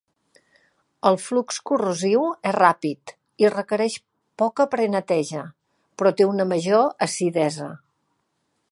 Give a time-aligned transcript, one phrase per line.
[1.09, 3.13] El flux corrosiu és ràpid
[3.45, 3.99] i requereix
[4.45, 5.45] poca pre-neteja,
[6.01, 7.71] però té una major acidesa.